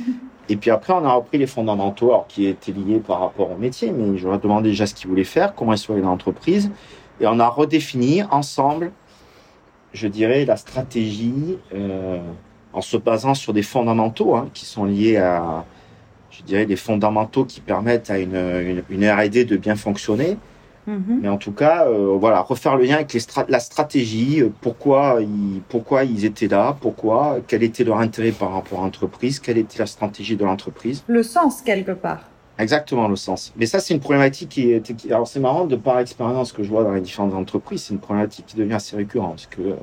[0.51, 3.57] Et puis après, on a repris les fondamentaux, alors qui étaient liés par rapport au
[3.57, 6.09] métier, mais je leur ai demandé déjà ce qu'ils voulaient faire, comment ils soient dans
[6.09, 6.71] l'entreprise,
[7.21, 8.93] et on a redéfini ensemble,
[9.93, 12.21] je dirais, la stratégie euh,
[12.73, 15.65] en se basant sur des fondamentaux hein, qui sont liés à,
[16.31, 20.37] je dirais, des fondamentaux qui permettent à une, une, une R&D de bien fonctionner.
[20.87, 21.19] Mmh.
[21.21, 25.19] Mais en tout cas, euh, voilà, refaire le lien avec les la stratégie, euh, pourquoi
[25.21, 29.59] ils, pourquoi ils étaient là, pourquoi, quel était leur intérêt par rapport à l'entreprise, quelle
[29.59, 31.05] était la stratégie de l'entreprise.
[31.07, 32.23] Le sens, quelque part.
[32.59, 33.53] Exactement, le sens.
[33.57, 35.11] Mais ça, c'est une problématique qui est...
[35.13, 38.01] Alors, c'est marrant, de par expérience que je vois dans les différentes entreprises, c'est une
[38.01, 39.49] problématique qui devient assez récurrente.
[39.61, 39.75] Euh,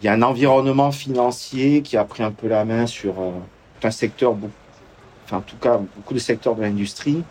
[0.00, 3.32] il y a un environnement financier qui a pris un peu la main sur euh,
[3.82, 4.52] un secteur beaucoup
[5.26, 7.22] enfin, en tout cas beaucoup de secteurs de l'industrie,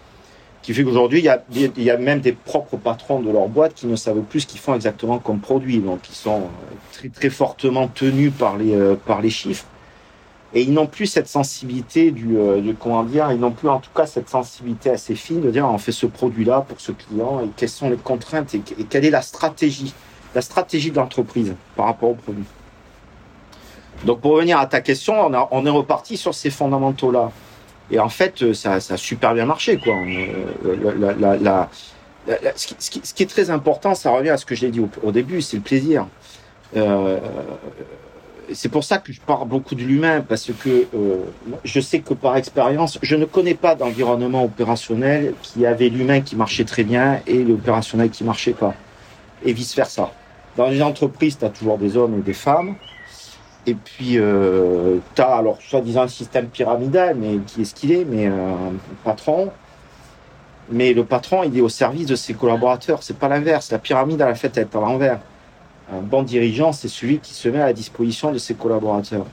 [0.62, 3.95] qui fait qu'aujourd'hui, il y a, même des propres patrons de leur boîte qui ne
[3.95, 5.79] savent plus ce qu'ils font exactement comme produit.
[5.79, 6.43] Donc, ils sont
[6.93, 9.65] très, très fortement tenus par les, par les chiffres.
[10.54, 13.90] Et ils n'ont plus cette sensibilité du, du, comment dire, ils n'ont plus en tout
[13.96, 17.50] cas cette sensibilité assez fine de dire on fait ce produit-là pour ce client et
[17.56, 19.94] quelles sont les contraintes et, quelle est la stratégie,
[20.36, 22.44] la stratégie de l'entreprise par rapport au produit.
[24.06, 27.32] Donc pour revenir à ta question, on, est reparti sur ces fondamentaux-là.
[27.90, 29.78] Et en fait, ça, ça, a super bien marché.
[29.78, 29.94] Quoi.
[32.56, 35.42] Ce, qui, est très important, ça revient à ce que j'ai dit au, au, début,
[35.42, 36.08] c'est le plaisir.
[36.76, 37.20] Euh,
[38.54, 41.24] c'est pour ça que je parle beaucoup de l'humain, parce que euh,
[41.64, 46.36] je sais que par expérience, je ne connais pas d'environnement opérationnel qui avait l'humain qui
[46.36, 48.74] marchait très bien et l'opérationnel qui marchait pas.
[49.44, 50.12] Et vice-versa.
[50.58, 52.76] Dans les entreprises, tu as toujours des hommes et des femmes.
[53.66, 57.92] Et puis, euh, tu as, alors, soi-disant, un système pyramidal, mais qui est ce qu'il
[57.92, 59.52] est, mais euh, un patron.
[60.70, 63.04] Mais le patron, il est au service de ses collaborateurs.
[63.04, 63.72] C'est pas l'inverse.
[63.72, 65.20] La pyramide, à la fait, elle est à l'envers.
[65.91, 69.25] Un bon dirigeant, c'est celui qui se met à la disposition de ses collaborateurs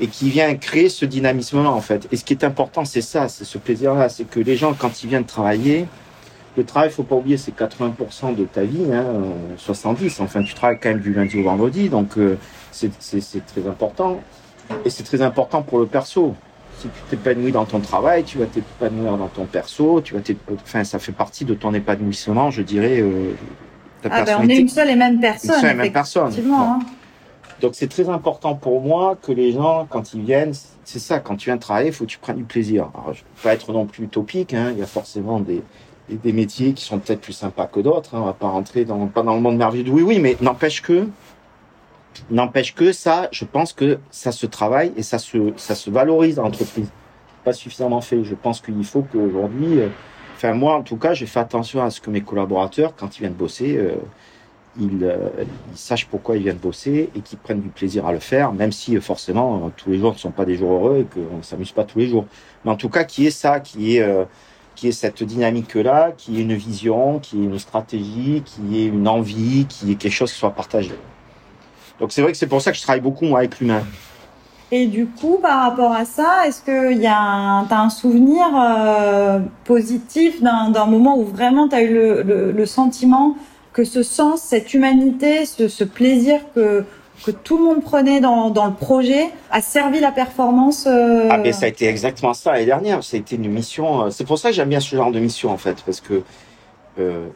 [0.00, 2.08] et qui vient créer ce dynamisme-là, en fait.
[2.10, 4.08] Et ce qui est important, c'est ça, c'est ce plaisir-là.
[4.08, 5.86] C'est que les gens, quand ils viennent travailler,
[6.56, 9.04] le travail, faut pas oublier, c'est 80% de ta vie, hein,
[9.58, 10.20] 70.
[10.20, 12.36] Enfin, tu travailles quand même du lundi au vendredi, donc euh,
[12.72, 12.90] c'est
[13.46, 14.20] très important.
[14.84, 16.34] Et c'est très important pour le perso.
[16.78, 20.14] Si tu t'épanouis dans ton travail, tu vas t'épanouir dans ton perso, tu
[20.54, 23.00] enfin, ça fait partie de ton épanouissement, je dirais.
[23.00, 23.34] Euh,
[24.10, 25.54] ah ben on est une seule et même personne.
[25.54, 26.32] Une seule et même personne.
[26.52, 26.78] Hein.
[27.60, 31.36] Donc c'est très important pour moi que les gens, quand ils viennent, c'est ça, quand
[31.36, 32.90] tu viens travailler, il faut que tu prennes du plaisir.
[32.94, 35.62] Alors, je peux pas être non plus utopique, hein, il y a forcément des,
[36.08, 38.14] des métiers qui sont peut-être plus sympas que d'autres.
[38.14, 40.82] Hein, on va pas rentrer dans, pas dans le monde merveilleux oui, oui, mais n'empêche
[40.82, 41.08] que,
[42.30, 46.36] n'empêche que ça, je pense que ça se travaille et ça se, ça se valorise
[46.36, 46.90] dans l'entreprise.
[47.44, 48.22] Pas suffisamment fait.
[48.24, 49.88] Je pense qu'il faut qu'aujourd'hui, euh,
[50.40, 53.20] enfin moi en tout cas, j'ai fait attention à ce que mes collaborateurs, quand ils
[53.20, 53.96] viennent bosser, euh,
[54.80, 58.20] ils, euh, ils, sachent pourquoi ils viennent bosser et qu'ils prennent du plaisir à le
[58.20, 61.04] faire, même si euh, forcément tous les jours ne sont pas des jours heureux et
[61.04, 62.24] qu'on ne s'amuse pas tous les jours.
[62.64, 64.26] Mais en tout cas, qui est ça, qui est
[64.76, 69.08] qui est cette dynamique-là, qui est une vision, qui est une stratégie, qui est une
[69.08, 70.92] envie, qui est quelque chose qui soit partagé.
[71.98, 73.84] Donc c'est vrai que c'est pour ça que je travaille beaucoup moi, avec l'humain.
[74.72, 78.46] Et du coup, par rapport à ça, est-ce que y a un, as un souvenir
[78.54, 83.36] euh, positif d'un moment où vraiment tu as eu le, sentiment
[83.72, 86.84] que ce sens, cette humanité, ce, plaisir que,
[87.44, 91.28] tout le monde prenait dans, le projet a servi la performance euh...
[91.30, 93.02] Ah mais ça a été exactement ça l'année dernière.
[93.04, 94.04] Ça a été une mission.
[94.04, 96.22] Euh, c'est pour ça que j'aime bien ce genre de mission en fait, parce que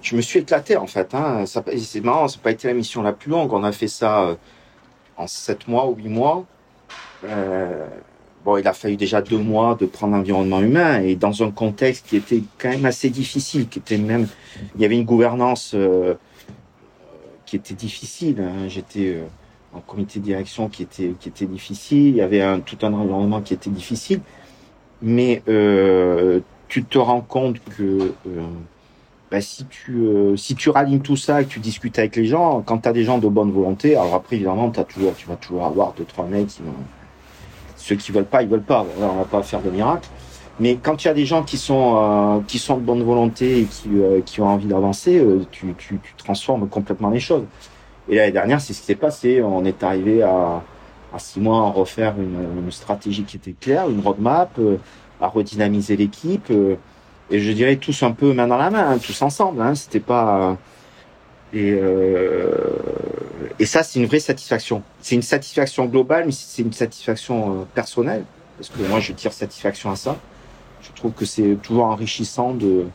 [0.03, 1.14] je me suis éclaté en fait.
[1.14, 1.44] Hein.
[1.47, 3.53] C'est marrant, ça n'a pas été la mission la plus longue.
[3.53, 4.37] On a fait ça
[5.16, 6.44] en sept mois ou huit mois.
[7.25, 7.87] Euh,
[8.45, 12.07] bon, il a fallu déjà deux mois de prendre l'environnement humain et dans un contexte
[12.07, 14.27] qui était quand même assez difficile, qui était même,
[14.75, 16.15] il y avait une gouvernance euh,
[17.47, 18.41] qui était difficile.
[18.41, 18.69] Hein.
[18.69, 19.19] J'étais
[19.75, 22.09] en comité de direction qui était qui était difficile.
[22.09, 24.21] Il y avait tout un environnement qui était difficile,
[25.03, 28.43] mais euh, tu te rends compte que euh,
[29.31, 32.27] bah, si tu euh, si tu ralignes tout ça et que tu discutes avec les
[32.27, 35.27] gens, quand tu as des gens de bonne volonté, alors après évidemment as toujours tu
[35.27, 36.73] vas toujours avoir deux trois mecs qui vont
[37.85, 38.87] ceux qui veulent pas ils veulent pas.
[39.01, 40.09] On va pas faire de miracle.
[40.61, 43.64] Mais quand tu as des gens qui sont euh, qui sont de bonne volonté et
[43.64, 47.44] qui euh, qui ont envie d'avancer, tu, tu tu transformes complètement les choses.
[48.09, 49.42] Et l'année dernière, c'est ce qui s'est passé.
[49.42, 50.62] On est arrivé à,
[51.14, 54.77] à six mois à refaire une, une, stratégie qui était claire, une roadmap, euh,
[55.20, 56.51] à redynamiser l'équipe.
[56.51, 56.77] Euh,
[57.31, 59.62] et je dirais tous un peu main dans la main, hein, tous ensemble.
[59.62, 60.57] Hein, C'était pas.
[61.53, 62.51] Et, euh,
[63.59, 64.83] et ça, c'est une vraie satisfaction.
[65.00, 68.24] C'est une satisfaction globale, mais c'est une satisfaction euh, personnelle.
[68.59, 70.16] Parce que moi, je tire satisfaction à ça.
[70.83, 72.87] Je trouve que c'est toujours enrichissant de,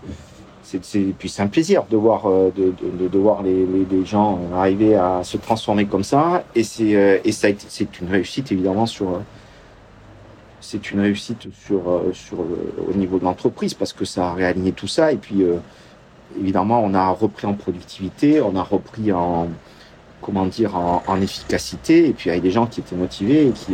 [0.64, 4.06] c'est puis c'est un plaisir de voir euh, de, de, de voir les, les, les,
[4.06, 7.32] gens arriver à se transformer comme ça et c'est euh, et
[8.00, 9.20] une réussite évidemment sur
[10.62, 12.38] c'est une réussite sur sur
[12.88, 15.44] au niveau de l'entreprise parce que ça a réaligné tout ça et puis
[16.40, 19.48] évidemment on a repris en productivité on a repris en
[20.22, 23.48] comment dire en, en efficacité et puis il y a des gens qui étaient motivés
[23.48, 23.74] et qui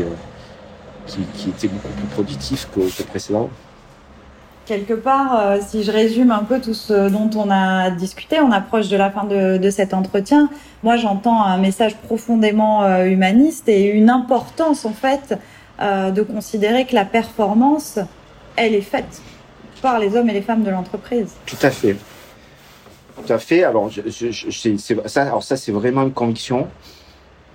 [1.07, 3.49] qui, qui étaient beaucoup plus productifs que, que précédemment
[4.65, 8.51] quelque part, euh, si je résume un peu tout ce dont on a discuté, on
[8.51, 10.49] approche de la fin de, de cet entretien.
[10.83, 15.37] Moi, j'entends un message profondément euh, humaniste et une importance, en fait,
[15.81, 17.99] euh, de considérer que la performance,
[18.55, 19.21] elle est faite
[19.81, 21.33] par les hommes et les femmes de l'entreprise.
[21.45, 21.95] Tout à fait.
[23.15, 23.63] Tout à fait.
[23.63, 26.67] Alors, je, je, je, ça, alors ça, c'est vraiment une conviction.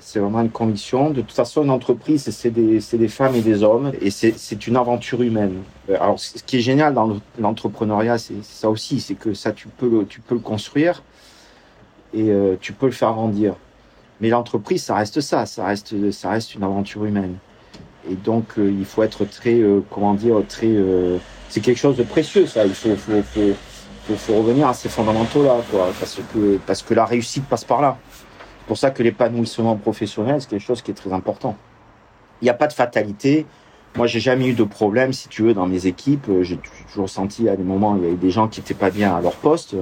[0.00, 1.10] C'est vraiment une conviction.
[1.10, 4.76] De toute façon, une entreprise, c'est des, des, femmes et des hommes, et c'est une
[4.76, 5.62] aventure humaine.
[5.88, 9.68] Euh, alors, ce qui est génial dans l'entrepreneuriat, c'est ça aussi, c'est que ça, tu
[9.68, 11.02] peux le, tu peux le construire
[12.12, 13.54] et euh, tu peux le faire grandir.
[14.20, 17.36] Mais l'entreprise, ça reste ça, ça reste, ça reste une aventure humaine.
[18.10, 20.74] Et donc, euh, il faut être très, comment dire, très.
[21.50, 22.64] c'est quelque chose de précieux, ça.
[22.64, 23.54] Il faut, faut, faut,
[24.16, 27.80] faut revenir à ces fondamentaux là, quoi, parce que parce que la réussite passe par
[27.80, 27.96] là
[28.70, 31.56] pour ça que l'épanouissement professionnel, c'est quelque chose qui est très important.
[32.40, 33.44] Il n'y a pas de fatalité.
[33.96, 36.30] Moi, j'ai jamais eu de problème, si tu veux, dans mes équipes.
[36.42, 36.56] J'ai
[36.86, 39.20] toujours senti à des moments, il y avait des gens qui n'étaient pas bien à
[39.20, 39.74] leur poste.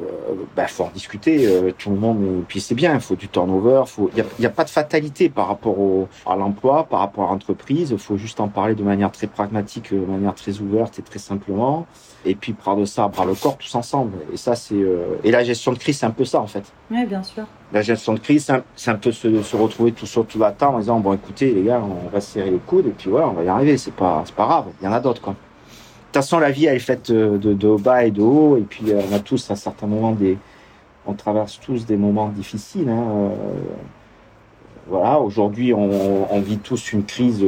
[0.00, 1.46] Euh, bah, faut en discuter.
[1.46, 2.94] Euh, tout le monde, et puis c'est bien.
[2.94, 3.84] Il faut du turnover.
[4.16, 7.90] Il n'y a, pas de fatalité par rapport au, à l'emploi, par rapport à l'entreprise.
[7.90, 11.18] Il faut juste en parler de manière très pragmatique, de manière très ouverte et très
[11.18, 11.86] simplement
[12.24, 14.12] et puis prendre ça à bras le corps tous ensemble.
[14.32, 16.64] Et ça, c'est euh, et la gestion de crise, c'est un peu ça en fait.
[16.90, 17.44] Oui, bien sûr.
[17.72, 20.76] La gestion de crise, c'est un peu se, se retrouver tout sur tout la table
[20.76, 23.32] en disant bon, écoutez les gars, on va serrer les coudes et puis voilà, on
[23.32, 23.76] va y arriver.
[23.76, 24.66] C'est pas, c'est pas grave.
[24.80, 25.34] Il y en a d'autres quoi.
[26.12, 28.58] Toute façon, la vie elle est faite de, de, bas et de haut.
[28.58, 30.36] Et puis euh, on a tous à certains moments des,
[31.06, 32.90] on traverse tous des moments difficiles.
[32.90, 33.06] Hein.
[33.10, 33.34] Euh,
[34.88, 37.42] voilà, aujourd'hui, on, vit tous une crise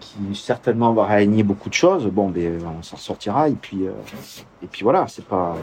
[0.00, 2.06] qui, certainement va réaligner beaucoup de choses.
[2.06, 3.92] Bon, ben, on s'en sortira et puis, euh,
[4.62, 5.54] et puis voilà, c'est pas,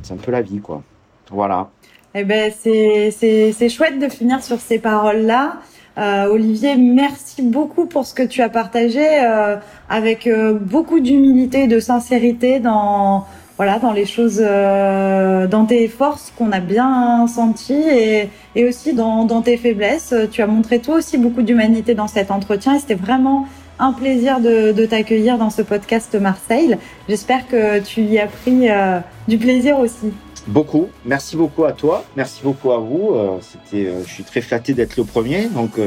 [0.00, 0.82] c'est un peu la vie, quoi.
[1.30, 1.68] Voilà.
[2.14, 5.58] Eh ben, c'est chouette de finir sur ces paroles-là.
[5.96, 9.56] Euh, Olivier, merci beaucoup pour ce que tu as partagé euh,
[9.88, 10.28] avec
[10.60, 13.26] beaucoup d'humilité, de sincérité dans
[13.56, 18.94] voilà, dans les choses, euh, dans tes forces qu'on a bien senties et, et aussi
[18.94, 20.12] dans, dans, tes faiblesses.
[20.32, 23.46] Tu as montré toi aussi beaucoup d'humanité dans cet entretien et c'était vraiment
[23.78, 26.76] un plaisir de, de t'accueillir dans ce podcast Marseille.
[27.08, 30.12] J'espère que tu y as pris euh, du plaisir aussi.
[30.46, 30.88] Beaucoup.
[31.04, 32.04] Merci beaucoup à toi.
[32.16, 33.10] Merci beaucoup à vous.
[33.14, 35.46] Euh, c'était, je suis très flatté d'être le premier.
[35.46, 35.78] Donc,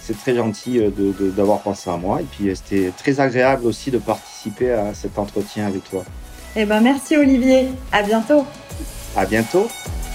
[0.00, 0.80] c'est très gentil
[1.36, 2.20] d'avoir de, pensé à moi.
[2.20, 6.04] Et puis, c'était très agréable aussi de participer à cet entretien avec toi.
[6.56, 7.68] Eh ben, merci Olivier.
[7.92, 8.44] À bientôt.
[9.16, 9.68] À bientôt.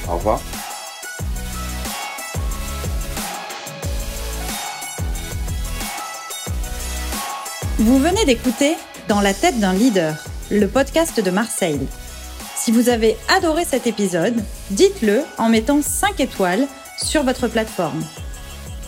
[0.09, 0.41] Au revoir.
[7.77, 8.75] Vous venez d'écouter
[9.07, 10.15] Dans la tête d'un leader,
[10.51, 11.79] le podcast de Marseille.
[12.63, 14.35] Si vous avez adoré cet épisode,
[14.69, 16.67] dites-le en mettant 5 étoiles
[17.03, 18.03] sur votre plateforme.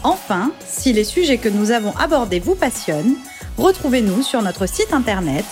[0.03, 3.15] Enfin, si les sujets que nous avons abordés vous passionnent,
[3.57, 5.45] retrouvez-nous sur notre site internet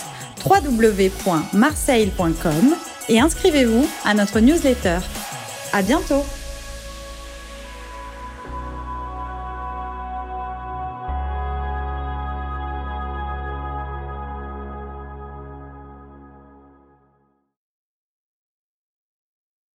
[0.46, 2.76] www.marseille.com
[3.08, 4.98] et inscrivez-vous à notre newsletter.
[5.72, 6.24] À bientôt!